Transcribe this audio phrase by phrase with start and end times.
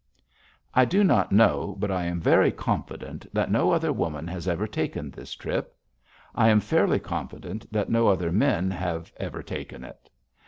[0.73, 4.65] I do not know, but I am very confident that no other woman has ever
[4.65, 5.77] taken this trip.
[6.33, 10.09] I am fairly confident that no other men have ever taken it.